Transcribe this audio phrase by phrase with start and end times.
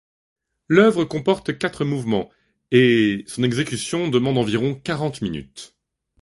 [0.67, 2.31] L'œuvre comporte quatre mouvements
[2.71, 5.77] et son exécution demande environ quarante minutes.